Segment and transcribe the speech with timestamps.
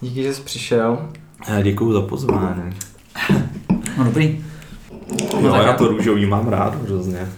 [0.00, 1.08] Díky, že jsi přišel.
[1.48, 2.72] Já děkuju za pozvání.
[3.98, 4.44] No dobrý.
[5.40, 7.28] No, já to růžový mám rád hrozně.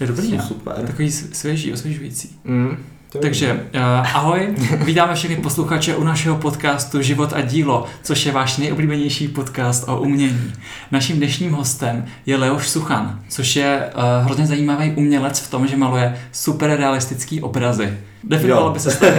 [0.00, 0.42] Je dobrý, Jsou ne?
[0.42, 0.86] super.
[0.86, 2.38] Takový svěží, osvěžující.
[2.44, 2.76] Mm,
[3.14, 3.80] to Takže uh,
[4.14, 4.54] ahoj,
[4.84, 10.00] vítáme všechny posluchače u našeho podcastu Život a dílo, což je váš nejoblíbenější podcast o
[10.00, 10.52] umění.
[10.90, 15.76] Naším dnešním hostem je Leoš Suchan, což je uh, hrozně zajímavý umělec v tom, že
[15.76, 17.98] maluje super realistický obrazy.
[18.24, 19.14] Definoval by se,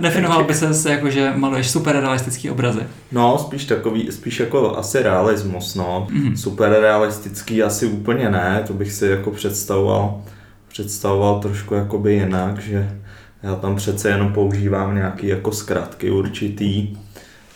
[0.00, 2.80] definoval by se jako, že maluješ super realistický obrazy.
[3.12, 6.06] No, spíš takový, spíš jako asi realismus, no.
[6.10, 6.36] Mhm.
[6.36, 10.22] Super realistický asi úplně ne, to bych si jako představoval,
[10.68, 13.00] představoval trošku jakoby jinak, že
[13.42, 16.96] já tam přece jenom používám nějaký jako zkratky určitý,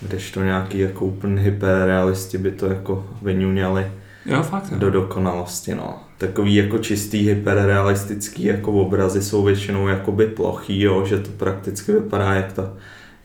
[0.02, 3.86] kdežto nějaký jako úplně hyperrealisti by to jako vyňuňali
[4.26, 4.72] Jo, fakt.
[4.72, 4.78] Jo.
[4.78, 5.98] do dokonalosti, no.
[6.18, 12.34] Takový jako čistý hyperrealistický jako obrazy jsou většinou jakoby plochý, jo, že to prakticky vypadá
[12.34, 12.72] jak ta,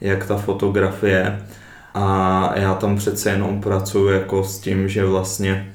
[0.00, 1.40] jak ta fotografie.
[1.94, 5.72] A já tam přece jenom pracuji jako s tím, že vlastně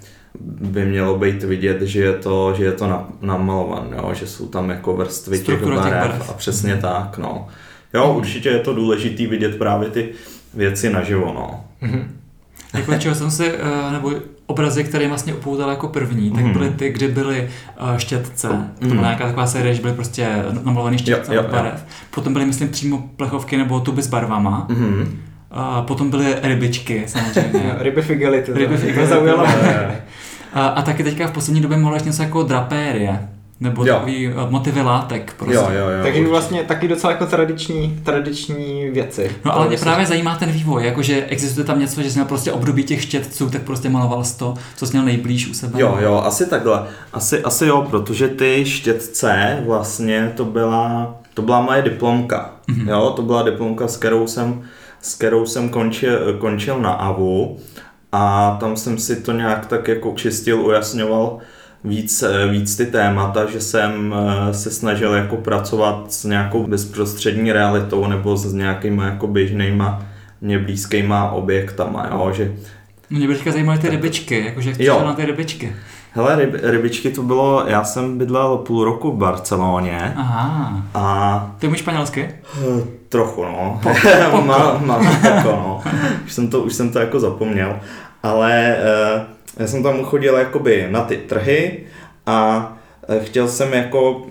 [0.61, 4.47] by mělo být vidět, že je to, že je to na- namalované, jo, že jsou
[4.47, 6.29] tam jako vrstvy těch Struktura těch barev, barev.
[6.29, 7.47] a přesně tak, no.
[7.93, 10.09] Jo, určitě je to důležitý vidět právě ty
[10.53, 11.63] věci naživo, no.
[11.81, 12.07] Mhm.
[12.73, 14.11] Jako čeho jsem si, eh, nebo
[14.45, 16.53] obrazy, které vlastně upoutal jako první, tak Mhm.
[16.53, 17.49] byly ty, kde byly
[17.95, 18.47] eh, štětce.
[18.47, 18.55] To
[18.85, 19.01] byla Mhm.
[19.03, 20.27] nějaká taková série, že byly prostě
[20.63, 21.57] namalované štětce Jo, jo, od jo.
[21.63, 21.85] barev.
[22.15, 24.65] Potom byly, myslím, přímo plechovky nebo tuby s barvama.
[24.69, 25.19] Mhm.
[25.53, 27.75] A potom byly rybičky, samozřejmě.
[27.79, 28.51] Ryby figelity.
[28.53, 29.45] Ryby zaujalo.
[30.53, 33.29] a, a taky teďka v poslední době maluješ něco jako drapérie.
[33.59, 33.93] Nebo Jo.
[33.93, 35.55] takový eh, motivy látek prostě.
[35.55, 36.03] Jo, jo, jo.
[36.03, 36.27] Takže určitě.
[36.31, 39.31] vlastně taky docela jako tradiční, tradiční věci.
[39.45, 42.25] No ale mě To právě zajímá ten vývoj, jakože existuje tam něco, že jsi měl
[42.25, 45.81] prostě období těch štětců, tak prostě maloval jsi to, co jsi měl nejblíž u sebe.
[45.81, 46.83] Jo, jo, asi takhle.
[47.13, 52.51] Asi, asi jo, protože ty štětce vlastně to byla, to byla moje diplomka.
[52.67, 52.79] Mhm.
[52.85, 52.89] Mm-hmm.
[52.89, 54.61] Jo, to byla diplomka, s kterou jsem,
[55.01, 57.57] s kterou jsem končil, končil na AVU
[58.11, 61.37] a tam jsem si to nějak tak jako čistil, ujasňoval
[61.83, 64.15] víc, eh, víc ty témata, že jsem
[64.49, 70.01] eh, se snažil jako pracovat s nějakou bezprostřední realitou nebo s nějakýma jako běžnýma
[70.41, 72.51] mě blízkýma objektama, jo, že
[73.09, 75.01] No, Mě by teďka zajímaly ty rybičky, jakože jak Jo.
[75.05, 75.75] na ty rybičky.
[76.13, 80.81] Hele, ryb, rybičky to bylo, já jsem bydlel půl roku v Barceloně Aha.
[80.93, 82.29] a Ty umíš španělsky?
[83.11, 83.81] Trochu no,
[84.45, 85.83] má, má, jako no,
[86.25, 87.79] už jsem, to, už jsem to jako zapomněl,
[88.23, 89.25] ale eh,
[89.57, 91.79] já jsem tam chodil jakoby na ty trhy
[92.25, 92.71] a
[93.09, 94.25] eh, chtěl jsem jako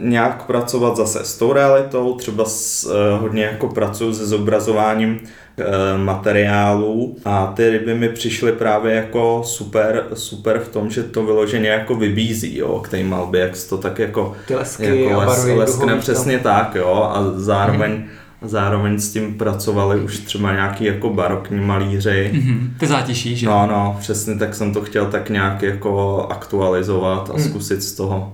[0.00, 5.18] nějak pracovat zase s tou realitou, třeba s, eh, hodně jako pracuji se zobrazováním
[5.60, 11.24] eh, materiálů a ty ryby mi přišly právě jako super, super v tom, že to
[11.24, 15.20] vyloženě jako vybízí, jo, k té malbě, jak se to tak jako, Ty lesky jako
[15.20, 15.54] a les, barvy.
[15.54, 18.04] leskne přesně tak, jo, a zároveň,
[18.42, 22.70] zároveň s tím pracovali už třeba nějaký jako barokní malíři, Mhm.
[22.80, 23.46] Ty zátiší, že?
[23.46, 27.42] No, no, přesně tak jsem to chtěl tak nějak jako aktualizovat a Hmm.
[27.48, 28.32] zkusit z toho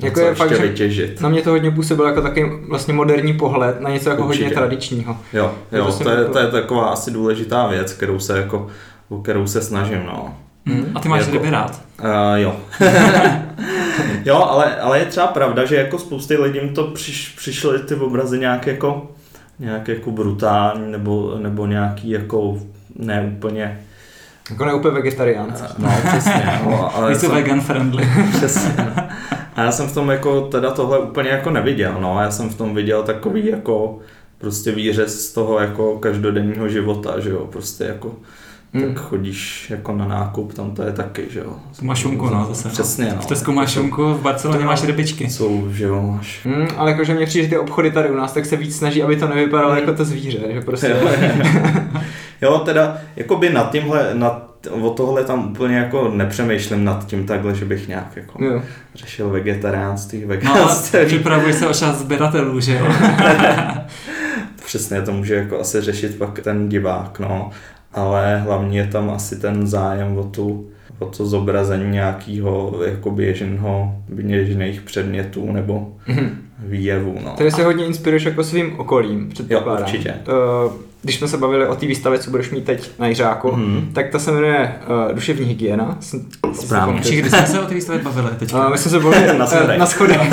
[0.00, 1.20] Jako něco je fakt, vytěžit.
[1.20, 4.44] Na mě to hodně působilo jako takový vlastně moderní pohled na něco jako Určitě.
[4.44, 5.16] hodně tradičního.
[5.32, 8.66] Jo, to jo, to mi je, to je taková asi důležitá věc, kterou se jako,
[9.08, 10.34] o kterou se snažím, no.
[10.64, 10.92] Mhm.
[10.94, 11.80] A ty máš Jako- ryby rád?
[12.04, 12.56] Uh, jo.
[14.24, 18.38] jo, ale, ale je třeba pravda, že jako spousty lidem to přiš, přišly ty obrazy
[18.38, 19.10] nějak jako,
[19.58, 22.58] nějak jako brutální, nebo, nebo nějaký jako
[22.98, 23.80] ne úplně,
[24.50, 25.62] Jako ne úplně vegetariánci.
[25.78, 28.08] no přesně, no, ale Více jsem- vegan friendly.
[28.36, 28.74] Přesně.
[29.56, 29.62] No.
[29.62, 32.22] A já jsem v tom jako teda tohle úplně jako neviděl, no.
[32.22, 33.98] Já jsem v tom viděl takový jako
[34.38, 38.12] prostě výřez z toho jako každodenního života, že jo, prostě jako
[38.74, 38.94] Hmm.
[38.94, 41.52] tak chodíš jako na nákup, tam to je taky, že jo.
[41.82, 42.68] Máš šunku, no, zase.
[42.68, 43.22] Přesně, no.
[43.22, 45.30] V Tesku máš šunku, v Barceloně máš rybičky.
[45.30, 46.40] Jsou, že jo, máš.
[46.44, 49.02] Hmm, ale jakože mě přijde, že ty obchody tady u nás, tak se víc snaží,
[49.02, 49.78] aby to nevypadalo Hmm.
[49.80, 50.96] jako to zvíře, že prostě...
[52.42, 57.54] jo, teda, jakoby nad tímhle, nad, o tohle tam úplně jako nepřemýšlím nad tím takhle,
[57.54, 58.62] že bych nějak jako jo.
[58.94, 60.98] řešil vegetariánství, No veganství.
[61.06, 62.86] připravuj se o čas sběratelů, že jo?
[64.64, 67.50] Přesně to může jako asi řešit pak ten divák, no.
[67.92, 73.94] Ale hlavně je tam asi ten zájem o tu o to zobrazení nějakého jako běžného,
[74.08, 76.30] běžných předmětů nebo Mhm.
[76.58, 77.34] výjevů, no.
[77.38, 79.78] Tady se hodně inspiruješ jako svým okolím, předpokládám.
[79.78, 80.10] Jo, určitě.
[80.10, 80.72] Eh,
[81.06, 83.88] Když jsme se bavili o té výstavě, co budeš mít teď na Jiřáku, Mhm.
[83.92, 84.72] tak ta se jmenuje
[85.08, 85.98] uh, Duševní hygiena.
[86.52, 87.00] Správně.
[87.00, 88.64] Či kdy jsme se o té výstavě bavili teďka?
[88.66, 89.78] Uh, my jsme se bavili Na eh, schodech.
[89.78, 90.20] na schodech.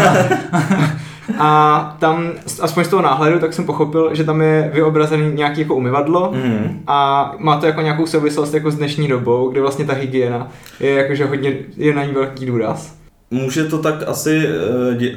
[1.39, 2.27] A tam,
[2.61, 6.79] aspoň z toho náhledu, tak jsem pochopil, že tam je vyobrazený nějaký jako umyvadlo Mhm.
[6.87, 10.47] a má to jako nějakou souvislost jako s dnešní dobou, kde vlastně ta hygiena
[10.79, 12.93] je jakože hodně, je na ní velký důraz.
[13.31, 14.41] Může to tak asi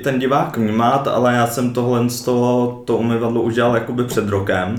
[0.05, 4.29] ten divák vnímat, ale já jsem tohle z toho, to umyvadlo už dělal jakoby před
[4.29, 4.75] rokem.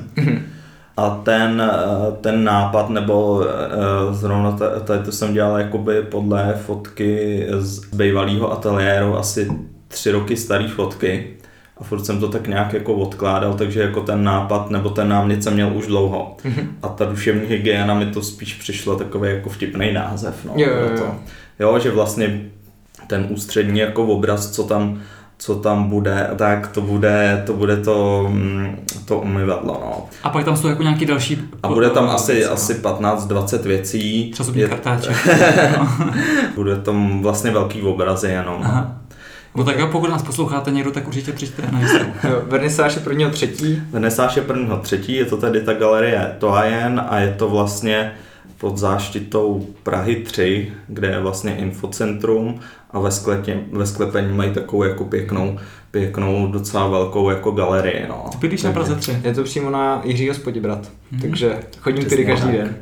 [0.98, 4.52] A ten, eh, ten nápad, nebo eh, zrovna
[4.84, 9.52] tady to jsem dělal jakoby podle fotky z bývalého ateliéru, asi
[9.88, 11.28] tři roky staré fotky
[11.78, 15.44] a furt jsem to tak nějak jako odkládal, takže jako ten nápad nebo ten námět
[15.44, 16.38] jsem měl už dlouho.
[16.44, 16.68] Mm-hmm.
[16.82, 20.46] A ta duševní hygiena mi to spíš přišlo takový jako vtipný název.
[20.46, 21.16] No, jo, jo, jo.
[21.60, 22.42] Jo, že vlastně
[23.08, 25.02] ten ústřední jako obraz, co tam
[25.38, 29.82] co tam bude, tak to bude to, bude to, mm, to umyvadlo.
[29.86, 30.06] No.
[30.24, 31.42] A pak tam jsou jako nějaký další...
[31.64, 32.54] A bude tam asi, věci, no.
[32.54, 34.32] asi 15-20 věcí.
[34.32, 34.68] Třeba je...
[34.68, 35.28] kartáček.
[36.56, 38.62] bude tam vlastně velký obrazy jenom.
[38.64, 38.96] Aha.
[39.56, 42.12] No tak jo, pokud nás posloucháte někdo, tak určitě přijďte na výstavu.
[42.48, 43.82] Vernisáž je prvního třetí.
[43.92, 48.12] Vernisáž je prvního třetí, je to tady ta galerie Toajen a je to vlastně
[48.58, 52.60] pod záštitou Prahy 3, kde je vlastně infocentrum
[52.92, 55.58] a ve, sklepě, ve sklepení mají takovou jako pěknou,
[55.92, 58.06] pěknou docela velkou jako galerii.
[58.10, 58.26] No.
[58.32, 59.18] Ty bydlíš na Praze 3.
[59.24, 61.22] Je to přímo na Jiřího Spodibrat, hmm.
[61.22, 62.76] takže chodím tady každý den.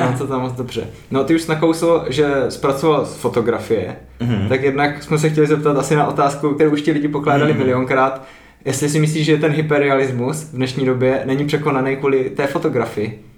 [0.00, 0.86] Mám to tam moc dobře.
[1.10, 4.48] No ty už nakousl, že zpracoval fotografie, hmm.
[4.48, 7.60] tak jednak jsme se chtěli zeptat asi na otázku, kterou už ti lidi pokládali hmm.
[7.60, 8.22] milionkrát,
[8.64, 13.31] jestli si myslíš, že ten hyperrealismus v dnešní době není překonaný kvůli té fotografii.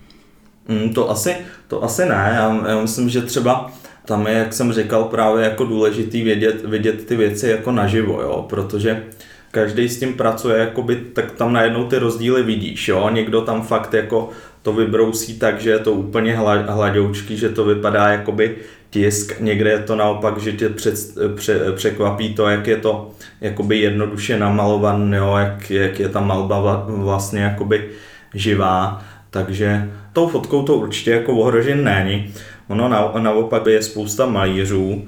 [0.69, 1.37] Mm, to, asi,
[1.69, 3.73] to asi ne, já, já myslím, že třeba
[4.05, 8.47] tam je, jak jsem říkal, právě jako důležitý vědět, vidět ty věci jako naživo, jo,
[8.49, 9.03] protože
[9.51, 13.95] každý s tím pracuje, jakoby, tak tam najednou ty rozdíly vidíš, jo, někdo tam fakt
[13.95, 14.31] jako
[14.63, 18.57] to vybrousí tak, že je to úplně hladoučký, že to vypadá jakoby
[18.91, 20.95] tisk, někde je to naopak, že tě před,
[21.35, 26.85] pře, překvapí to, jak je to jakoby jednoduše namalovan, jo, jak, jak je ta malba
[26.89, 27.89] vlastně jakoby
[28.35, 32.35] živá, takže tou fotkou to určitě jako ohrožen není.
[32.69, 35.05] Ono na, naopak je spousta malířů,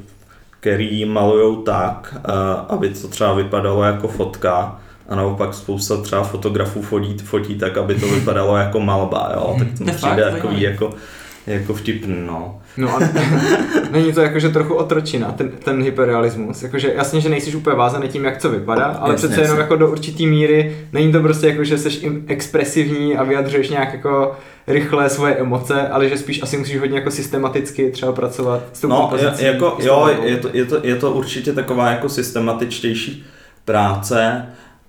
[0.61, 6.83] který malují tak, uh, aby to třeba vypadalo jako fotka, a naopak spousta třeba fotografů
[6.83, 9.57] fotí, fotí tak, aby to vypadalo jako malba, jo?
[9.59, 10.97] tak to mi přijde takový jako, jako
[11.75, 12.61] vtipný, no.
[12.77, 13.01] No a
[13.91, 16.63] není to jakože trochu otročina, ten, ten hyperrealismus.
[16.63, 19.77] Jakože jasně, že nejsi úplně vázaný tím, jak co vypadá, ale jasně, přece jenom jako
[19.77, 25.11] do určitý míry není to prostě jako, že jsi expresivní a vyjadřuješ nějak jako rychle
[25.11, 29.13] svoje emoce, ale že spíš asi musíš hodně jako systematicky třeba pracovat s tou No,
[29.17, 33.27] je, jako, jo, je to, je, to, je to určitě taková jako systematičtější
[33.65, 34.47] práce,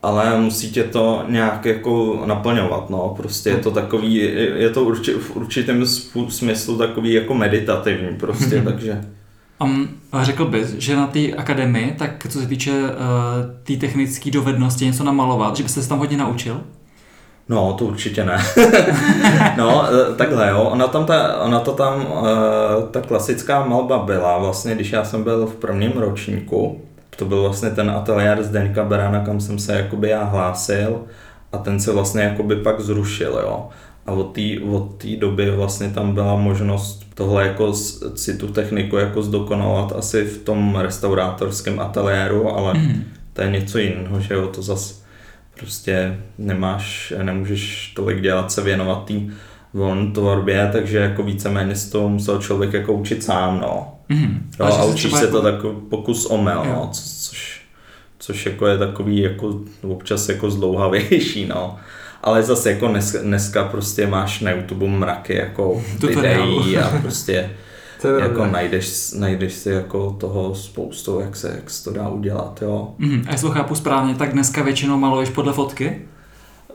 [0.07, 4.15] ale musí tě to nějak jako naplňovat, no, prostě je to takový,
[4.55, 5.85] je to urči, v určitém
[6.29, 9.01] smyslu takový jako meditativní prostě, takže.
[9.61, 9.89] Um,
[10.21, 14.85] řekl bys, že na té akademii, tak co se týče uh, té tý technické dovednosti
[14.85, 16.61] něco namalovat, že byste se tam hodně naučil?
[17.49, 18.37] No, to určitě ne.
[19.57, 24.37] no, eh, takhle jo, ona tam ta, ona to tam, uh, ta klasická malba byla
[24.37, 26.81] vlastně, když já jsem byl v prvním ročníku,
[27.17, 31.01] to byl vlastně ten ateliér Zdeňka Berana, kam jsem se jakoby já hlásil
[31.51, 33.69] a ten se vlastně jakoby pak zrušil, jo.
[34.05, 34.41] A od té
[34.71, 37.73] od doby vlastně tam byla možnost tohle jako
[38.15, 43.03] si tu techniku jako zdokonalovat asi v tom restaurátorském ateliéru, ale mm.
[43.33, 45.03] to je něco jiného, že jo, to zas
[45.59, 49.33] prostě nemáš, nemůžeš tolik dělat, se věnovat tým
[49.73, 53.96] volné tvorbě, takže jako víceméně z toho musel člověk jako učit sám, no.
[54.09, 54.39] Mm-hmm.
[54.59, 57.61] Jo, a učíš se to jako pokus omyl, no, což,
[58.19, 61.75] což jako je takový jako občas jako zdlouhavější, no.
[62.23, 67.49] Ale zase jako dneska, dneska prostě máš na YouTube mraky jako videí a prostě
[68.01, 72.61] to jako najdeš, najdeš si jako toho spoustu, jak se, jak se to dá udělat,
[72.61, 72.93] jo.
[72.97, 76.01] Mm, a jestli to chápu správně, tak dneska většinou maluješ podle fotky?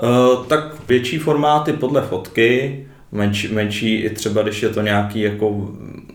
[0.03, 5.69] Uh, tak větší formáty podle fotky, menší, menší i třeba, když je to nějaký jako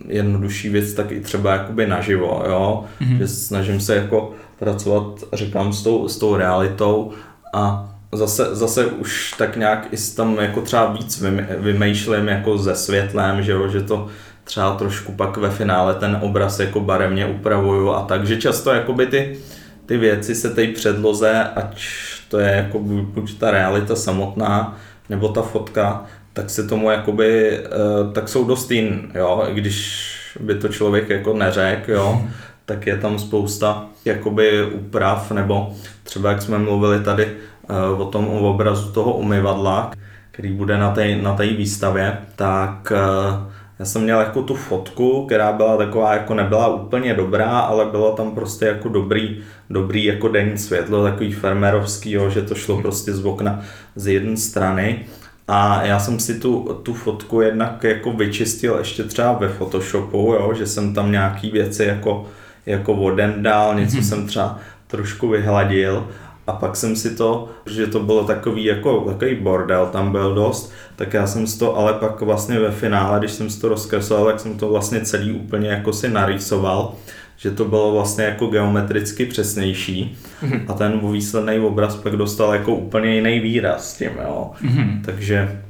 [0.08, 2.84] jednodušší věc, tak i třeba jakoby naživo, jo.
[3.00, 3.18] Mm-hmm.
[3.18, 7.12] Že snažím se jako pracovat, říkám, s tou, s tou realitou
[7.54, 11.24] a zase, zase už tak nějak i tam jako třeba víc
[11.58, 14.08] vymýšlím jako ze světlem, že jo, že to
[14.44, 19.06] třeba trošku pak ve finále ten obraz jako barevně upravuju a tak, že často jakoby
[19.06, 19.38] ty,
[19.86, 21.82] ty věci se té předloze, ať
[22.28, 24.78] to je jako buď ta realita samotná,
[25.08, 26.06] nebo ta fotka,
[26.38, 30.08] tak se tomu jakoby, eh, tak jsou dost jin, jo, i když
[30.40, 32.22] by to člověk jako neřekl, jo,
[32.64, 37.28] tak je tam spousta jakoby úprav, nebo třeba jak jsme mluvili tady
[37.68, 39.90] eh, o tom o obrazu toho umyvadla,
[40.30, 45.52] který bude na té na výstavě, tak eh, já jsem měl jako tu fotku, která
[45.52, 49.38] byla taková, jako nebyla úplně dobrá, ale bylo tam prostě jako dobrý,
[49.70, 52.82] dobrý jako denní světlo, takový fermerovský, jo, že to šlo mhm.
[52.82, 53.60] prostě z okna
[53.96, 55.06] z jedné strany.
[55.48, 60.52] A já jsem si tu, tu fotku jednak jako vyčistil ještě třeba ve Photoshopu, jo,
[60.58, 62.26] že jsem tam nějaký věci jako,
[62.66, 64.08] jako voden dal, něco mm-hmm.
[64.08, 66.08] jsem třeba trošku vyhladil
[66.46, 70.72] A pak jsem si to, že to bylo takový jako takový bordel, tam byl dost,
[70.96, 74.24] tak já jsem si to, ale pak vlastně ve finále, když jsem si to rozkreslil,
[74.24, 76.94] tak jsem to vlastně celý úplně jako si narýsoval,
[77.38, 80.60] že to bylo vlastně jako geometricky přesnější mm-hmm.
[80.68, 84.50] a ten výsledný obraz pak dostal jako úplně jiný výraz s tím, jo.
[84.62, 85.00] Mm-hmm.
[85.04, 85.62] Takže...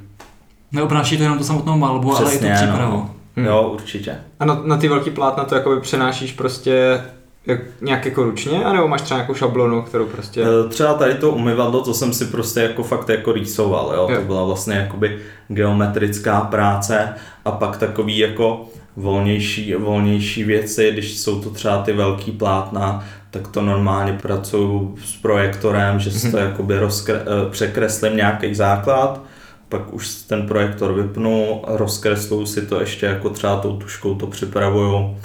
[0.71, 2.91] Neobnáší to jenom tu samotnou malbu, Přesně, ale i tu přípravu.
[2.91, 3.15] No.
[3.35, 3.45] Hmm.
[3.45, 4.15] Jo, určitě.
[4.39, 7.01] A na, na ty velký plátna to jakoby přenášíš prostě
[7.49, 10.43] jak, nějak jako ručně, anebo máš třeba nějakou šablonu, kterou prostě...
[10.43, 14.07] Eh, třeba tady to umyvadlo, to jsem si prostě jako fakt jako rýsoval, jo?
[14.11, 14.19] jo.
[14.19, 17.13] To byla vlastně jakoby geometrická práce
[17.45, 18.65] a pak takový jako
[18.95, 25.15] volnější, volnější věci, když jsou to třeba ty velký plátna, tak to normálně pracuju s
[25.15, 26.45] projektorem, že si to mhm.
[26.45, 29.21] jakoby rozkre, eh, překreslím nějaký základ,
[29.69, 35.17] pak už ten projektor vypnu, rozkresluju si to ještě jako třeba tou tuškou to připravuju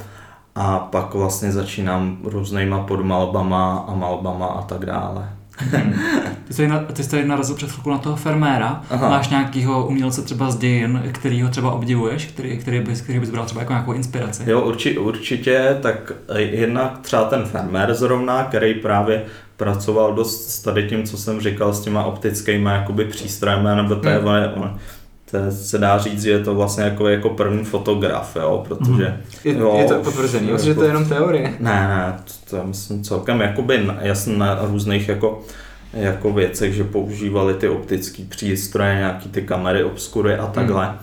[0.55, 5.29] a pak vlastně začínám různýma podmalbama a malbama a tak dále.
[6.49, 8.83] ty, jsi, ty jsi tady narazil před chvilkou na toho ferméra.
[8.91, 9.09] Aha.
[9.09, 13.31] Máš nějakého umělce třeba z dějin, který ho třeba obdivuješ, který, který, bys, který bys
[13.31, 14.43] bral třeba jako nějakou inspiraci?
[14.47, 19.25] Jo, urči, určitě, tak jednak třeba ten fermér zrovna, který právě
[19.57, 24.09] pracoval dost s tady tím, co jsem říkal, s těma optickými jakoby přístrojemi, nebo to
[24.09, 24.79] je, hmm
[25.31, 29.21] to se dá říct, že je to vlastně jako, jako první fotograf, jo, protože...
[29.45, 31.55] Je, jo, je to potvrzený, je, že to je jenom teorie?
[31.61, 35.43] Ne, ne, to, to myslím celkem jakoby jasně na různých jako,
[35.93, 40.87] jako věcech, že používali ty optické přístroje, nějaký ty kamery, obskury a takhle.
[40.87, 40.99] Hmm.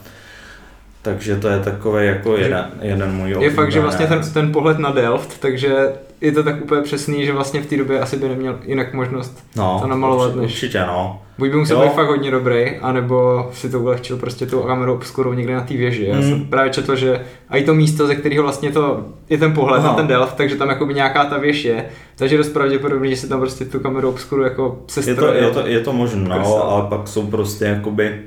[1.01, 4.79] Takže to je takový jako jeden, jeden můj Je fakt, že vlastně ten, ten pohled
[4.79, 5.89] na Delft, takže
[6.21, 9.43] je to tak úplně přesný, že vlastně v té době asi by neměl jinak možnost
[9.55, 10.27] no, to namalovat.
[10.27, 10.51] Určitě, než...
[10.51, 11.21] určitě no.
[11.37, 11.87] Buď by musel jo.
[11.87, 15.73] být fakt hodně dobrý, anebo si to ulehčil prostě tou kamerou obskurou někde na té
[15.73, 16.05] věži.
[16.05, 16.23] Já mm.
[16.23, 19.83] jsem právě četl, že a i to místo, ze kterého vlastně to je ten pohled
[19.83, 19.87] no.
[19.87, 21.85] na ten Delft, takže tam jako by nějaká ta věž je,
[22.15, 25.51] takže dost pravděpodobně, že si tam prostě tu kameru obskuru jako se je to, je
[25.51, 28.21] to, je to možné, no, ale pak jsou prostě jakoby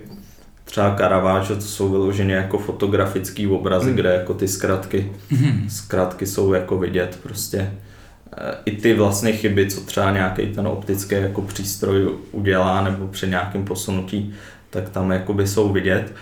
[0.65, 3.97] třeba Caravaggio, to jsou vyloženě jako fotografický obrazy, mm.
[3.97, 5.69] kde jako ty zkratky, mm.
[5.69, 7.71] zkratky jsou jako vidět prostě
[8.65, 13.65] i ty vlastně chyby, co třeba nějaký ten optický jako přístroj udělá nebo při nějakém
[13.65, 14.35] posunutí,
[14.71, 16.13] tak tam jakoby jsou vidět.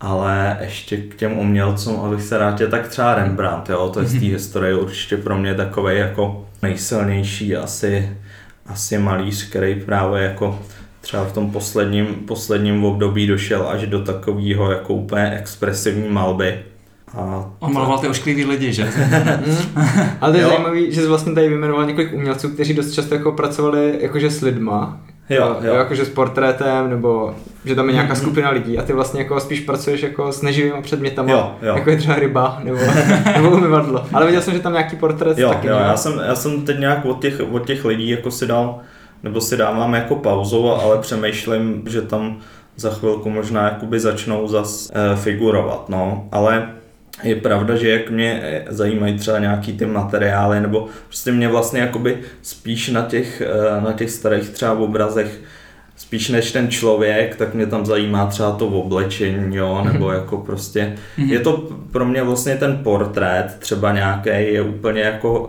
[0.00, 4.12] Ale ještě k těm umělcům, abych se rád tak třeba Rembrandt, jo, to je z
[4.12, 4.30] té mhm.
[4.30, 8.16] historie určitě pro mě takový jako nejsilnější asi,
[8.66, 10.62] asi malíř, který právě jako
[11.02, 16.58] třeba v tom posledním, posledním období došel až do takového jako úplně expresivní malby
[17.14, 18.88] a On maloval ty ošklivý lidi, že?
[20.20, 23.32] Ale to je zajímavé, že jsi vlastně tady vyjmenoval několik umělců, kteří dost často jako
[23.32, 25.74] pracovali jakože s lidma, Jo, jo.
[25.74, 28.18] Jakože s portrétem, nebo že tam je nějaká mm-hmm.
[28.18, 31.74] skupina lidí a ty vlastně jako spíš pracuješ jako s neživými předmětama, jo, jo.
[31.76, 32.78] jako je třeba ryba nebo,
[33.36, 34.06] nebo umyvadlo.
[34.12, 36.78] Ale viděl jsem, že tam nějaký portrét jo, taky jo, já jsem, já jsem teď
[36.78, 38.80] nějak od těch, od těch lidí jako si dal,
[39.22, 42.38] nebo si dávám jako pauzu, ale přemýšlím, že tam
[42.76, 46.68] za chvilku možná jakoby začnou zas e, figurovat, no, ale
[47.22, 52.18] je pravda, že jak mě zajímají třeba nějaký ty materiály, nebo prostě mě vlastně jakoby
[52.42, 55.40] spíš na těch, eh, na těch starých třeba obrazech
[55.96, 59.92] spíš než ten člověk, tak mě tam zajímá třeba to oblečení, jo, mhm.
[59.92, 61.32] nebo jako prostě, mm-hmm.
[61.32, 65.48] je to pro mě vlastně ten portrét třeba nějaký je úplně jako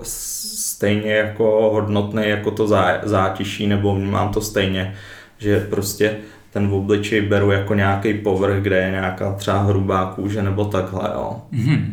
[0.84, 2.68] stejně jako hodnotný jako to
[3.04, 4.94] zátiší, nebo mám to stejně,
[5.38, 6.18] že prostě
[6.54, 11.10] ten v obličej beru jako nějaký povrch, kde je nějaká třeba hrubá kůže nebo takhle,
[11.14, 11.42] jo.
[11.54, 11.86] Mm-hmm.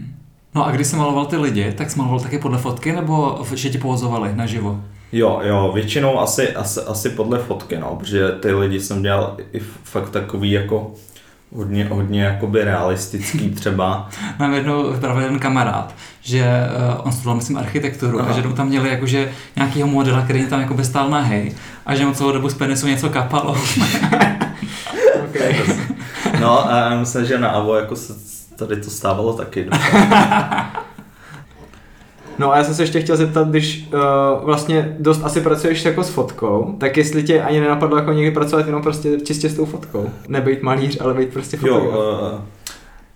[0.54, 3.70] No a když jsi maloval ty lidi, tak jsi maloval taky podle fotky, nebo že
[3.70, 4.80] ti pozovali naživo?
[5.12, 9.58] Jo, jo, většinou asi, asi, asi podle fotky, no, protože ty lidi jsem dělal i
[9.84, 10.94] fakt takový jako
[11.54, 14.08] hodně, hodně jakoby realistický třeba.
[14.38, 16.44] Mám jednou právě jeden kamarád, že
[16.94, 18.30] uh, on studoval, myslím, architekturu Aha.
[18.30, 21.54] a že tam měli jakože nějakýho modela, který tam jako stál nahej
[21.86, 23.52] a že mu celou dobu z penisu něco kapalo.
[25.28, 25.54] okay.
[26.40, 28.12] No a myslím, že na AVO jako se
[28.56, 29.68] tady to stávalo taky.
[32.40, 34.00] No a já jsem se ještě chtěl zeptat, když uh,
[34.44, 38.66] vlastně dost asi pracuješ jako s fotkou, tak jestli tě ani nenapadlo jako někdy pracovat
[38.66, 40.10] jenom prostě čistě s tou fotkou.
[40.28, 41.94] Nebejt malíř, ale být prostě fotograf.
[41.94, 42.40] Jo, uh,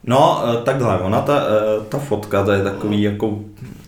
[0.05, 3.39] no uh, takhle, ona ta, uh, ta fotka, to je takový jako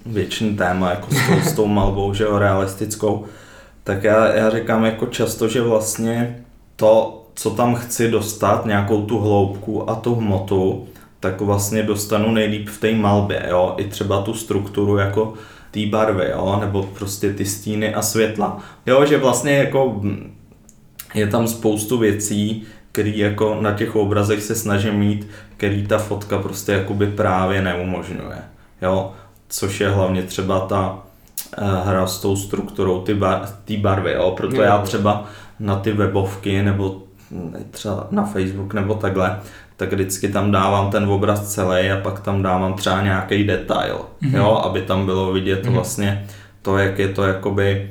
[0.07, 3.25] větší téma, jako s tou, s tou malbou, že jo, realistickou.
[3.85, 6.45] Tak já, já říkám jako často, že vlastně
[6.77, 10.87] to, co tam chci dostat, nějakou tu hloubku a tu hmotu,
[11.27, 15.35] tak vlastně dostanu nejlíp v té malbě, jo, i třeba tu strukturu jako
[15.71, 18.59] té barvy, jo, nebo prostě ty stíny a světla.
[18.87, 20.01] Jo, že vlastně jako
[21.15, 26.39] je tam spoustu věcí, který jako na těch obrazech se snažím mít, který ta fotka
[26.39, 28.39] prostě jakoby právě neumožňuje,
[28.83, 29.13] jo,
[29.49, 30.99] což je hlavně třeba ta
[31.85, 34.35] hra s tou strukturou ty bar, ty barvy, jo?
[34.37, 35.25] proto já třeba
[35.61, 37.03] na ty webovky nebo
[37.71, 39.41] třeba na Facebook nebo takhle,
[39.77, 44.37] tak vždycky tam dávám ten obraz celý a pak tam dávám třeba nějaký detail, mm-hmm.
[44.37, 45.73] jo, aby tam bylo vidět mm-hmm.
[45.73, 46.27] vlastně
[46.63, 47.91] to, jak je to jakoby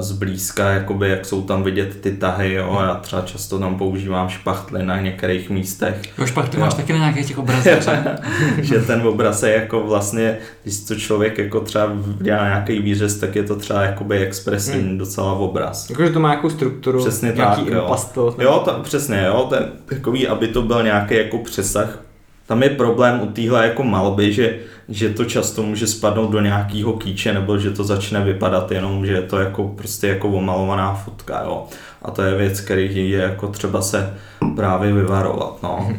[0.00, 4.82] zblízka, jakoby, jak jsou tam vidět ty tahy, jo, já třeba často tam používám špachtly
[4.82, 6.02] na některých místech.
[6.18, 7.88] Jo, špachtly máš taky na nějakých těch obrazech,
[8.58, 13.36] že ten obraz je jako vlastně, když to člověk jako třeba dělá nějaký výřez, tak
[13.36, 14.98] je to třeba jakoby expresivní hmm.
[14.98, 15.90] docela obraz.
[15.90, 18.20] Jakože to má nějakou strukturu, přesně nějaký tak, impasto.
[18.26, 21.98] Jo, jo ta, přesně, jo, ten, takový, aby to byl nějaký jako přesah.
[22.46, 24.58] Tam je problém u téhle jako malby, že
[24.88, 29.12] že to často může spadnout do nějakého kýče, nebo že to začne vypadat jenom, že
[29.12, 31.66] je to jako prostě jako omalovaná fotka, jo.
[32.02, 34.14] A to je věc, který je jako třeba se
[34.56, 35.92] právě vyvarovat, no.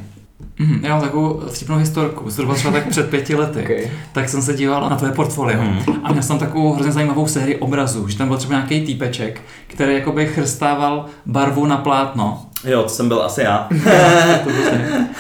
[0.59, 3.91] Mm, já mám takovou vtipnou historku, zhruba třeba tak před pěti lety, okay.
[4.11, 5.79] tak jsem se díval na tvoje portfolio mm.
[6.03, 9.93] a měl jsem takovou hrozně zajímavou sérii obrazů, že tam byl třeba nějaký týpeček, který
[9.93, 13.69] jakoby chrstával barvu na plátno Jo, to jsem byl asi já.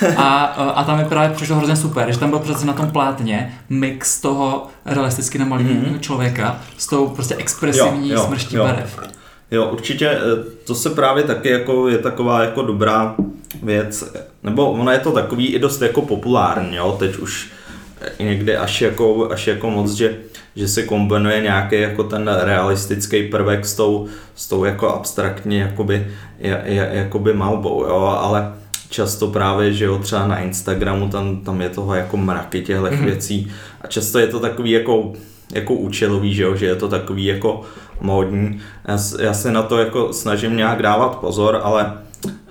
[0.17, 3.53] a, a tam mi právě přišlo hrozně super, že tam byl přece na tom plátně
[3.69, 5.99] mix toho realisticky namalého mm-hmm.
[5.99, 8.63] člověka s tou prostě expresivní jo, jo, smrští jo.
[8.63, 8.99] barev.
[9.51, 10.19] Jo, určitě eh,
[10.65, 13.15] to se právě taky jako je taková jako dobrá
[13.63, 17.51] věc, nebo ono je to takový i dost jako populární, jo, teď už
[18.19, 20.17] někdy až jako, až jako moc, že
[20.55, 26.07] že se kombinuje nějaký jako ten realistický prvek s tou, s tou jako abstraktní jakoby,
[26.69, 28.53] jakoby malbou, jo, ale
[28.89, 33.05] často právě, že jo, třeba na Instagramu tam, tam je toho jako mraky těchto mm-hmm.
[33.05, 33.51] věcí
[33.81, 35.13] a často je to takový jako,
[35.53, 37.61] jako účelový, že jo, že je to takový jako
[38.01, 38.59] módní.
[38.87, 41.93] Já, já se na to jako snažím nějak dávat pozor, ale,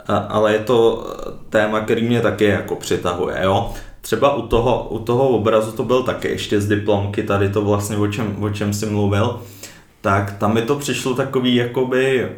[0.09, 1.07] ale je to
[1.51, 6.03] téma, který mě taky jako přitahuje, jo třeba u toho, u toho obrazu to byl
[6.03, 9.41] taky ještě z diplomky, tady to vlastně o čem, o čem jsi mluvil,
[10.01, 12.29] tak tam mi to přišlo takový jakoby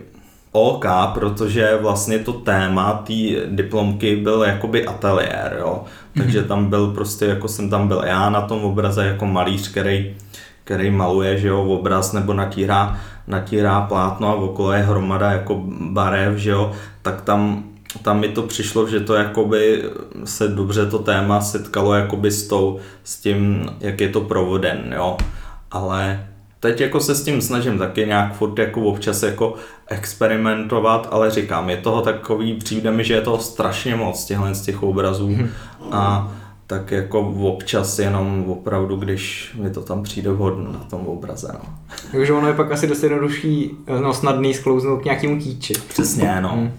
[0.52, 3.12] OK, protože vlastně to téma té
[3.46, 5.84] diplomky byl jakoby ateliér, jo.
[6.16, 6.48] Takže mhm.
[6.48, 10.16] tam byl prostě, jako jsem tam byl já na tom obraze jako malíř, který,
[10.64, 16.36] který maluje, že jo, obraz nebo natírá, natírá plátno a okolo je hromada jako barev,
[16.36, 16.72] že jo,
[17.02, 17.64] tak tam
[18.02, 19.84] tam mi to přišlo, že to jakoby
[20.24, 25.16] se dobře to téma setkalo jakoby s, tou, s tím, jak je to provoden, jo.
[25.70, 26.26] Ale
[26.60, 29.54] teď jako se s tím snažím taky nějak furt jako občas jako
[29.86, 34.62] experimentovat, ale říkám, je toho takový, přijde mi, že je toho strašně moc těchhle z
[34.62, 35.48] těch obrazů mhm.
[35.92, 36.32] a
[36.66, 41.48] tak jako občas jenom opravdu, když mi to tam přijde vhodno na tom obraze.
[41.52, 41.60] No.
[42.12, 45.74] Takže ono je pak asi dost jednodušší, no snadný sklouznout k nějakému kýči.
[45.88, 46.48] Přesně, no.
[46.48, 46.72] Hmm.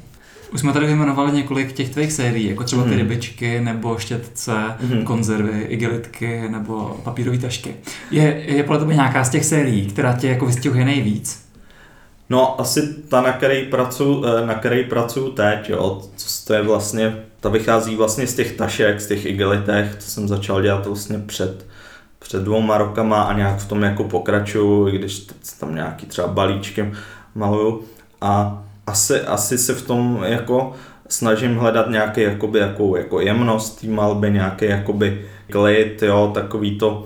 [0.53, 2.97] Už jsme tady vyjmenovali několik těch tvých sérií, jako třeba ty hmm.
[2.97, 5.03] rybičky, nebo štětce, hmm.
[5.03, 7.75] konzervy, igelitky, nebo papírové tašky.
[8.11, 11.45] Je, je podle tebe nějaká z těch sérií, která tě jako vystihuje nejvíc?
[12.29, 16.01] No, asi ta, na které pracuji, eh, na pracuji teď, jo,
[16.47, 20.61] to je vlastně, ta vychází vlastně z těch tašek, z těch igelitek, to jsem začal
[20.61, 21.65] dělat vlastně před,
[22.19, 25.27] před dvouma rokama a nějak v tom jako pokračuju, i když
[25.59, 26.93] tam nějaký třeba balíčkem
[27.35, 27.83] maluju.
[28.21, 30.73] A asi, asi se v tom jako
[31.09, 37.05] snažím hledat nějaký jakoby, jakou, jako jemnost té malby, nějaký jakoby klid, jo, takový to,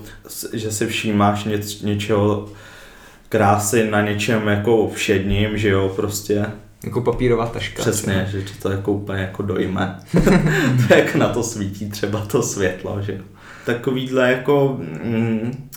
[0.52, 2.48] že si všímáš něč, něčeho
[3.28, 6.46] krásy na něčem jako všedním, že jo, prostě.
[6.84, 7.82] Jako papírová taška.
[7.82, 10.00] Přesně, že to jako úplně jako dojme.
[10.88, 13.22] to jak na to svítí třeba to světlo, že jo.
[13.66, 15.68] Takovýhle jako, mm,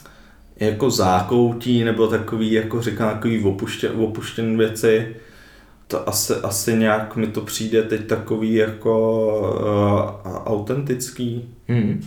[0.59, 5.15] jako zákoutí, nebo takový, jako říkám, takový opuštěn, opuštěn věci,
[5.87, 9.19] to asi, asi nějak mi to přijde teď takový jako
[10.23, 11.49] uh, autentický.
[11.67, 12.05] Hmm.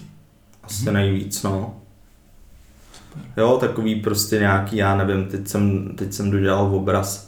[0.62, 0.94] Asi hmm.
[0.94, 1.80] nejvíc, no.
[3.36, 7.25] Jo, takový prostě nějaký, já nevím, teď jsem, teď jsem dodělal obraz,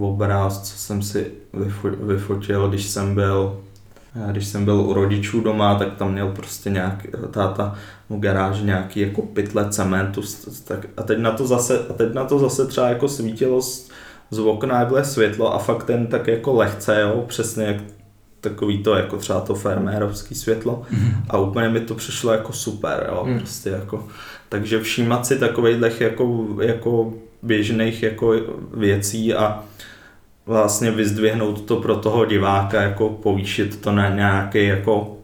[0.00, 1.32] obraz, co jsem si
[2.02, 3.60] vyfotil, když jsem byl
[4.32, 7.74] když jsem byl u rodičů doma, tak tam měl prostě nějak táta
[8.10, 10.22] v garáži nějaký jako pytle cementu
[10.64, 13.62] tak, a teď na to zase, a teď na to zase třeba jako svítilo
[14.30, 17.76] z okna je světlo a fakt ten tak jako lehce, jo, přesně jak
[18.42, 21.14] takový to jako třeba to fermérovský světlo mm.
[21.28, 23.38] a úplně mi to přišlo jako super, jo, mm.
[23.38, 24.06] prostě jako,
[24.48, 28.34] takže všímat si takových jako, jako běžných jako
[28.74, 29.64] věcí a
[30.46, 35.16] vlastně vyzdvihnout to pro toho diváka, jako povýšit to na nějaký jako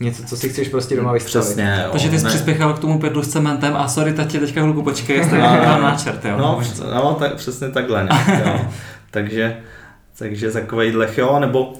[0.00, 1.46] Něco, co si chceš prostě doma vystavit.
[1.46, 1.88] Přesně, jo.
[1.92, 5.16] Takže ty jsi přispěchal k tomu pedlu s cementem a sorry, tati, teďka chvilku počkej,
[5.16, 6.36] jestli mám náčrt, jo.
[6.38, 6.60] No,
[6.94, 8.60] no tak, přesně takhle, ne, jo.
[9.10, 9.56] takže,
[10.18, 11.72] takže takovejhle, jo, nebo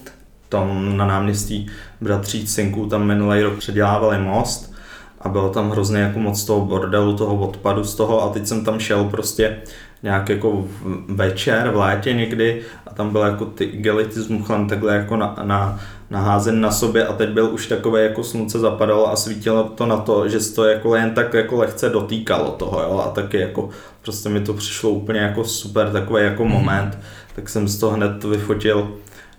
[0.48, 1.66] tam na náměstí
[2.00, 4.74] bratří synků tam minulý rok předělávali most
[5.20, 8.64] a bylo tam hrozně jako moc toho bordelu, toho odpadu z toho a teď jsem
[8.64, 9.56] tam šel prostě
[10.02, 10.64] nějak jako
[11.08, 15.36] večer v létě někdy a tam byl jako ty igelity z muchlan takhle jako na,
[15.42, 15.80] na,
[16.10, 19.96] naházen na sobě a teď byl už takové jako slunce zapadalo a svítilo to na
[19.96, 23.68] to, že se to jako jen tak jako lehce dotýkalo toho jo a taky jako
[24.02, 26.52] prostě mi to přišlo úplně jako super takový jako mhm.
[26.52, 26.98] moment,
[27.34, 28.88] tak jsem z toho hned vyfotil,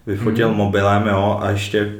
[0.08, 0.56] vyfotil mm.
[0.56, 1.93] mobilem jo a ještě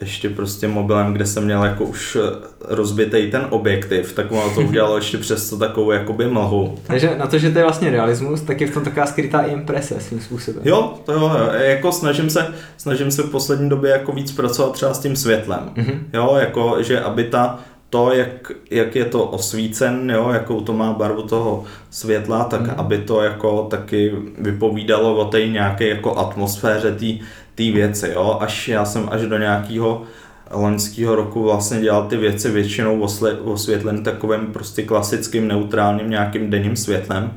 [0.00, 2.20] ještě prostě mobilem, kde jsem měl jako už eh,
[2.60, 6.78] rozbitý ten objektiv, tak ono to udělalo ještě přesto takovou jakoby mlhu.
[6.86, 10.00] Takže na to, že to je vlastně realismus, tak je v tom taková skrytá imprese
[10.00, 10.62] svým způsobem.
[10.64, 14.94] Jo, to jo, jako snažím se, snažím se v poslední době jako víc pracovat třeba
[14.94, 15.70] s tím světlem.
[15.76, 15.98] Mm-hmm.
[16.12, 17.58] Jo, jako, že aby ta,
[17.90, 22.70] to, jak, jak je to osvícen, jo, jakou to má barvu toho světla, tak mm.
[22.76, 27.24] aby to jako taky vypovídalo o té nějaké jako atmosféře té
[27.58, 30.02] věci, jo, až já jsem až do nějakého
[30.50, 33.00] loňského roku vlastně dělal ty věci většinou
[33.44, 37.32] osvětlen takovým prostě klasickým neutrálním nějakým denním světlem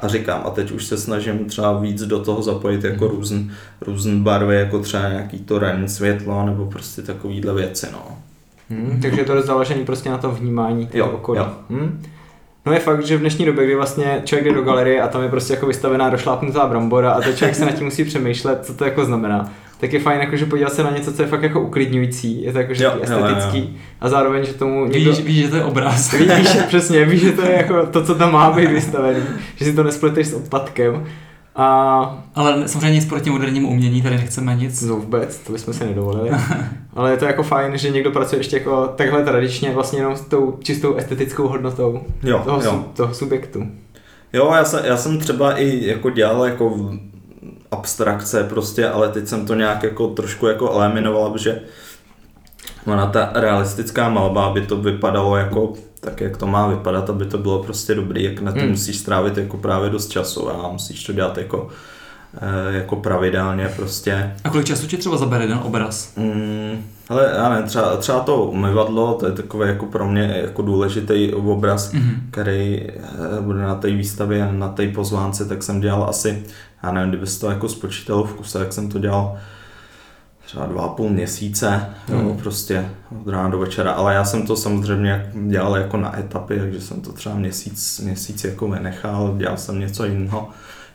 [0.00, 3.10] a říkám, a teď už se snažím třeba víc do toho zapojit jako mm.
[3.10, 3.38] různ,
[3.80, 8.18] různ barvy, jako třeba nějaký to ranní světlo nebo prostě takovýhle věci, no.
[8.70, 11.38] Hmm, takže je to dost založený prostě na to vnímání jo, okolí.
[11.38, 11.48] Jo.
[11.70, 12.02] Hmm.
[12.66, 15.22] No je fakt, že v dnešní době, kdy vlastně člověk jde do galerie a tam
[15.22, 18.74] je prostě jako vystavená došlápnutá brambora a teď člověk se nad tím musí přemýšlet, co
[18.74, 19.52] to jako znamená.
[19.80, 22.58] Tak je fajn jakože podívat se na něco, co je fakt jako uklidňující, je to
[22.58, 23.78] jakože jo, estetický jo, jo.
[24.00, 25.10] a zároveň, že tomu někdo...
[25.10, 26.12] Víš, víš, že to je obraz.
[26.12, 29.22] Víš, víš, přesně, víš, že to je jako to, co tam má být vystavený,
[29.56, 31.06] že si to nespleteš s odpadkem
[31.60, 32.24] a...
[32.34, 34.82] Ale samozřejmě nic proti modernímu umění, tady nechceme nic.
[34.82, 36.30] No vůbec, to bychom si nedovolili.
[36.94, 40.20] Ale je to jako fajn, že někdo pracuje ještě jako takhle tradičně, vlastně jenom s
[40.20, 42.84] tou čistou estetickou hodnotou jo, toho, jo.
[42.94, 43.66] toho subjektu.
[44.32, 46.90] Jo, já jsem, já jsem třeba i jako dělal jako
[47.70, 51.60] abstrakce prostě, ale teď jsem to nějak jako trošku jako eliminoval, protože
[52.86, 57.38] ona ta realistická malba, aby to vypadalo jako tak, jak to má vypadat, aby to
[57.38, 58.70] bylo prostě dobrý, jak na to hmm.
[58.70, 61.68] musíš strávit jako právě dost času a musíš to dělat jako
[62.36, 64.34] eh, jako pravidelně prostě.
[64.44, 66.12] A kolik času ti třeba zabere ten obraz?
[66.16, 70.62] Mm, ale já ne, třeba, třeba to umyvadlo, to je takový jako pro mě jako
[70.62, 72.14] důležitý obraz, mm-hmm.
[72.30, 76.42] který eh, bude na té výstavě, na té pozvánce, tak jsem dělal asi,
[76.82, 79.38] já nevím, kdyby to jako spočítalo v kuse, jak jsem to dělal
[80.50, 82.28] třeba dva a půl měsíce, hmm.
[82.28, 82.88] jo, prostě
[83.20, 87.00] od rána do večera, ale já jsem to samozřejmě dělal jako na etapy, takže jsem
[87.00, 90.48] to třeba měsíc, měsíc jako vynechal, dělal jsem něco jiného.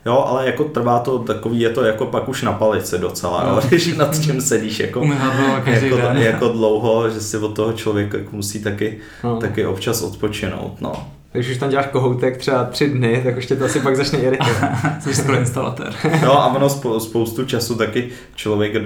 [0.06, 3.54] Jo, ale jako trvá to takový, je to jako pak už na palici docela, no.
[3.54, 8.62] jo, když nad tím sedíš jako, jako, jako, dlouho, že si od toho člověka musí
[8.62, 9.36] taky, no.
[9.36, 10.92] taky občas odpočinout, no.
[11.36, 14.18] Takže už tam děláš kohoutek třeba tři dny, tak už tě to asi pak začne
[14.18, 14.70] iritovat.
[15.00, 15.92] Jsi skoro instalatér.
[16.22, 16.68] no a ono
[17.00, 18.82] spoustu času taky člověk uh,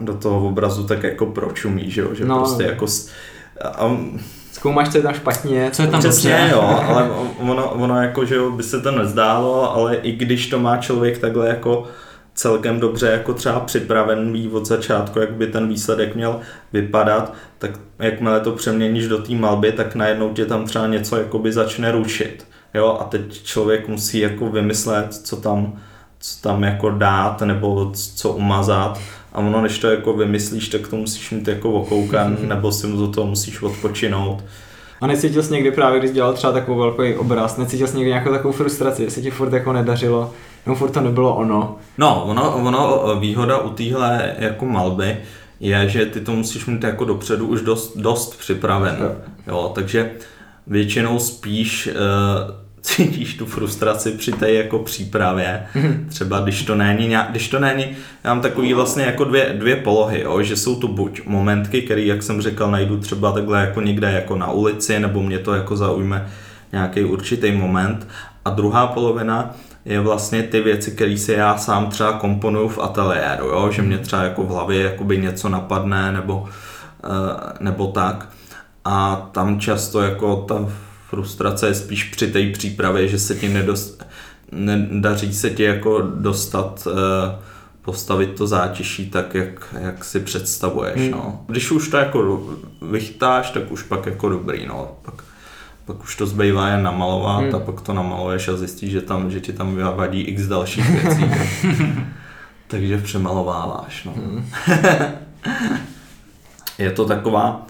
[0.00, 2.14] do toho obrazu tak jako pročumí, že jo?
[2.14, 2.38] Že no.
[2.38, 2.86] prostě jako...
[3.86, 4.20] Um,
[4.52, 5.70] Zkoumáš, co je tam špatně.
[5.72, 6.50] Co je tam Přesně, dobře.
[6.52, 10.58] jo, ale ono, ono jako, že jo, by se to nezdálo, ale i když to
[10.58, 11.84] má člověk takhle jako
[12.40, 16.40] celkem dobře jako třeba připraven ví od začátku, jak by ten výsledek měl
[16.72, 21.52] vypadat, tak jakmile to přeměníš do té malby, tak najednou tě tam třeba něco jakoby
[21.52, 22.46] začne rušit.
[22.74, 25.78] Jo, a teď člověk musí jako vymyslet, co tam,
[26.20, 29.00] co tam jako dát nebo co umazat
[29.32, 33.00] a ono, než to jako vymyslíš, tak to musíš mít jako okoukan nebo si mu
[33.00, 34.44] do toho musíš odpočinout.
[35.00, 38.30] A necítil jsi někdy právě, když dělal třeba takový velký obraz, necítil jsi někdy nějakou
[38.30, 40.32] takovou frustraci, že se ti furt jako nedařilo,
[40.66, 41.76] nebo furt to nebylo ono?
[41.98, 45.16] No, ono, ono výhoda u téhle jako malby
[45.60, 48.96] je, že ty to musíš mít jako dopředu už dost, dost připraven.
[49.00, 49.12] Jo.
[49.46, 50.10] jo takže
[50.66, 55.62] většinou spíš uh, cítíš tu frustraci při té jako přípravě.
[55.74, 56.06] Mhm.
[56.08, 57.84] Třeba když to není, když to není,
[58.24, 62.00] já mám takový vlastně jako dvě, dvě polohy, jo, že jsou to buď momentky, které,
[62.00, 65.76] jak jsem říkal, najdu třeba takhle jako někde jako na ulici, nebo mě to jako
[65.76, 66.28] zaujme
[66.72, 68.08] nějaký určitý moment.
[68.44, 73.46] A druhá polovina je vlastně ty věci, které si já sám třeba komponuju v ateliéru,
[73.46, 73.70] jo?
[73.72, 76.48] že mě třeba jako v hlavě jakoby něco napadne nebo,
[77.04, 77.08] eh,
[77.60, 78.28] nebo tak.
[78.84, 80.68] A tam často jako ta
[81.08, 84.04] frustrace je spíš při té přípravě, že se ti nedost,
[84.52, 87.38] nedaří se ti jako dostat eh,
[87.82, 91.00] postavit to zátěží tak, jak, jak si představuješ.
[91.00, 91.10] Hmm.
[91.10, 91.44] No.
[91.46, 92.48] Když už to jako
[92.90, 94.66] vychytáš, tak už pak jako dobrý.
[94.66, 94.96] No.
[95.02, 95.14] Pak
[95.84, 97.54] pak už to zbývá jen namalovat hmm.
[97.54, 101.24] a pak to namaluješ a zjistíš, že, tam, že ti tam vadí x dalších věcí.
[102.66, 104.04] Takže přemalováváš.
[104.04, 104.12] No.
[104.12, 104.50] Hmm.
[106.78, 107.66] je to taková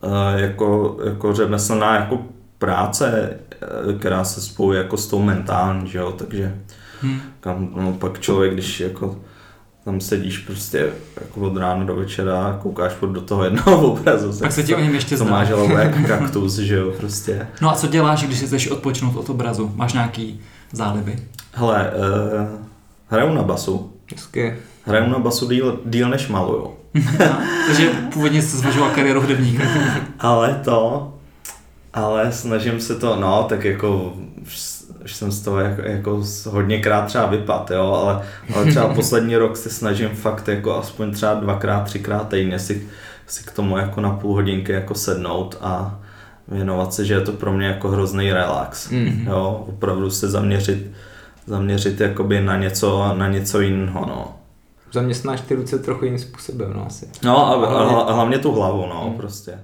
[0.00, 2.18] uh, jako, jako řemeslná jako
[2.58, 3.30] práce,
[3.62, 6.12] eh, která se spojuje jako s tou mentální, že jo?
[6.12, 6.58] takže
[7.00, 7.20] hmm.
[7.40, 9.20] kam, no, pak člověk, když jako
[9.84, 10.90] tam sedíš prostě
[11.20, 14.40] jako od rána do večera a koukáš do toho jednoho obrazu.
[14.40, 17.46] Tak se ti o něm ještě To máš ale jak kaktus, že jo, prostě.
[17.60, 19.72] No a co děláš, když si chceš odpočinout od obrazu?
[19.74, 20.40] Máš nějaký
[20.72, 21.16] záliby?
[21.52, 22.48] Hele, uh,
[23.08, 23.92] hraju na basu.
[24.14, 24.56] Hezky.
[24.84, 26.70] Hraju na basu díl, díl než maluju.
[27.66, 29.64] Takže původně jsi zvažoval kariéru hudebníka.
[30.18, 31.12] Ale to,
[31.94, 34.12] ale snažím se to, no, tak jako
[35.04, 38.22] už, jsem z toho jako, jako hodněkrát třeba vypad, jo, ale,
[38.56, 42.88] ale třeba poslední rok se snažím fakt jako aspoň třeba dvakrát, třikrát týdně si,
[43.26, 46.00] si k tomu jako na půl hodinky jako sednout a
[46.48, 49.26] věnovat se, že je to pro mě jako hrozný relax, Mhm.
[49.26, 50.90] jo, opravdu se zaměřit,
[51.46, 54.36] zaměřit jakoby na něco, na něco jiného, no.
[54.92, 57.08] Zaměstnáš ty ruce trochu jiným způsobem, no asi.
[57.24, 59.16] No a, a, Hlavně- a hlavně tu hlavu, no, Hmm.
[59.16, 59.58] prostě.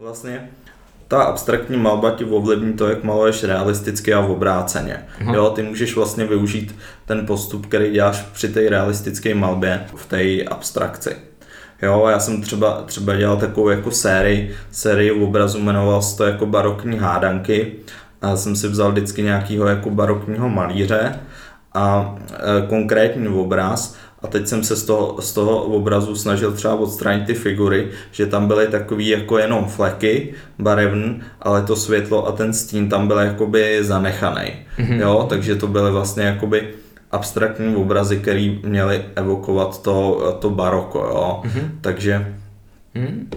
[0.00, 0.48] Vlastně
[1.08, 5.04] ta abstraktní malba ti ovlivní to, jak maluješ realisticky a obráceně.
[5.20, 5.34] Aha.
[5.34, 10.44] Jo, ty můžeš vlastně využít ten postup, který děláš při té realistické malbě v té
[10.44, 11.16] abstrakci.
[11.82, 16.46] Jo, já jsem třeba, třeba dělal takovou jako sérii, sérii obrazů, jmenoval se to jako
[16.46, 17.72] barokní hádanky.
[18.22, 21.20] A jsem si vzal vždycky nějakého jako barokního malíře
[21.74, 26.74] a e, konkrétní obraz a teď jsem se z toho, z toho obrazu snažil třeba
[26.74, 32.32] odstranit ty figury, že tam byly takový jako jenom fleky barevný, ale to světlo a
[32.32, 34.52] ten stín tam byl jakoby zanechaný.
[34.78, 35.00] Mhm.
[35.00, 36.68] Jo, takže to byly vlastně jakoby
[37.10, 41.40] abstraktní obrazy, které měly evokovat to, to baroko, jo.
[41.44, 41.78] Mhm.
[41.80, 42.34] Takže
[42.94, 43.30] Hm?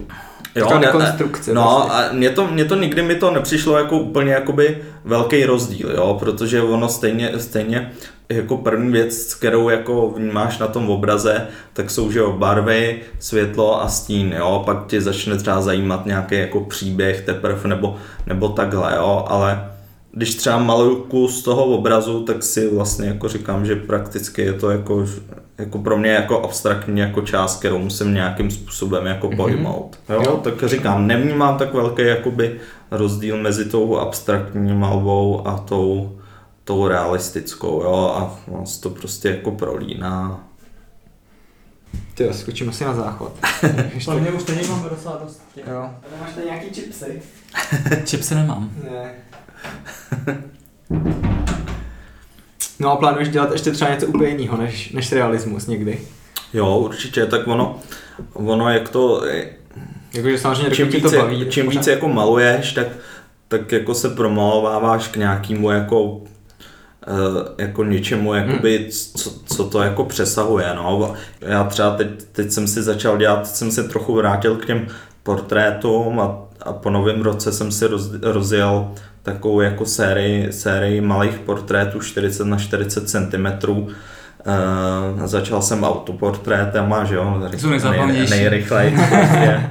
[0.54, 2.08] Jo, Taková dekonstrukce No vlastně.
[2.08, 6.16] a mně to, mně to nikdy mi to nepřišlo jako úplně jakoby velký rozdíl, jo,
[6.20, 7.92] protože ono stejně, stejně
[8.28, 13.82] jako první věc, kterou jako vnímáš na tom obraze, tak jsou, že jo, barvy, světlo
[13.82, 18.92] a stín, jo, pak tě začne třeba zajímat nějaký jako příběh teprve nebo, nebo takhle,
[18.96, 19.71] jo, ale
[20.12, 24.70] když třeba maluju kus toho obrazu, tak si vlastně jako říkám, že prakticky je to
[24.70, 25.06] jako,
[25.58, 29.98] jako pro mě jako abstraktní jako část, kterou musím nějakým způsobem jako pojmout.
[30.08, 30.22] Jo?
[30.24, 30.36] Jo.
[30.44, 36.18] Tak říkám, nevnímám tak velký jakoby rozdíl mezi tou abstraktní malbou a tou,
[36.64, 40.40] tou realistickou, jo, a ono se to prostě jako prolíná.
[42.14, 43.32] Ty jo, skočím asi na záchod.
[43.94, 45.42] Ještě- Hlavně už teď mám docela dost.
[45.56, 45.90] jo.
[46.20, 47.22] Máš tady nějaký chipsy?
[48.06, 48.70] Chipsy nemám.
[48.90, 49.14] Ne.
[52.80, 56.00] No a plánuješ dělat ještě třeba něco úplně jiného než, než realismus někdy?
[56.54, 57.78] Jo, určitě, tak ono,
[58.32, 59.22] ono jak to,
[60.14, 61.46] Jakože samozřejmě čím víc, to baví.
[61.50, 62.86] čím víc jako maluješ, tak,
[63.48, 66.20] tak jako se promalováváš k nějakému jako
[67.06, 71.14] eh, jako něčemu, jakoby, co, co, to jako přesahuje, no.
[71.40, 74.86] Já třeba teď, teď jsem si začal dělat, jsem se trochu vrátil k těm
[75.22, 81.38] portrétům a, a po novém roce jsem si roz, rozjel takovou jako sérii, sérii malých
[81.38, 83.46] portrétů 40 na 40 cm.
[83.68, 88.30] Uh, začal jsem autoportrétama, že jo, jsou nejzábavnější.
[88.30, 88.90] nejrychleji.
[88.90, 89.70] Prostě.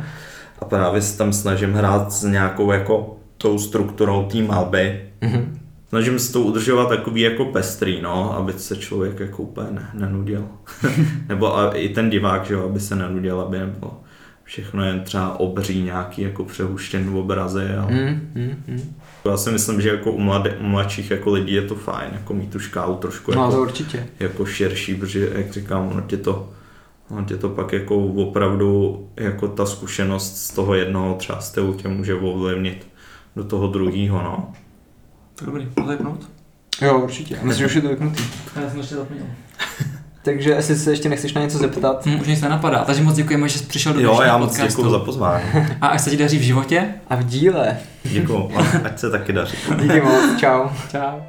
[0.59, 5.01] A právě se tam snažím hrát s nějakou jako tou strukturou té malby.
[5.21, 5.57] Mhm.
[5.89, 10.47] Snažím se to udržovat takový jako pestrý, no, aby se člověk jako úplně ne, nenudil.
[11.29, 14.01] Nebo a, i ten divák, že jo, aby se nenudil, aby nebylo
[14.43, 17.65] všechno jen třeba obří nějaký jako přehuštěn obrazy.
[17.81, 18.95] Ale Mm, mm, mm.
[19.25, 22.33] já si myslím, že jako u, mladé, u mladších jako lidí je to fajn, jako
[22.33, 24.07] mít tu škálu trošku No jako, to určitě.
[24.19, 26.49] jako širší, protože jak říkám, ono tě to
[27.09, 31.87] ono tě to pak jako opravdu jako ta zkušenost z toho jednoho třeba stylu tě
[31.87, 32.87] může ovlivnit
[33.35, 34.53] do toho druhého, no.
[35.35, 36.29] To dobrý, zapnout?
[36.81, 37.37] Jo, určitě.
[37.37, 38.23] A myslím, že už je to vypnutý.
[38.61, 39.25] Já jsem ještě zapomněl.
[40.23, 43.49] Takže jestli se ještě nechceš na něco zeptat, Hm, už nic nenapadá, takže moc děkujeme,
[43.49, 44.81] že jsi přišel do Jo, já moc podcastu.
[44.81, 45.43] děkuji za pozvání.
[45.81, 46.85] A ať se ti daří v životě.
[47.09, 47.77] a v díle.
[48.03, 48.49] Děkuji,
[48.83, 49.57] ať se taky daří.
[49.81, 50.67] Díky moc, čau.
[50.91, 51.19] Čau.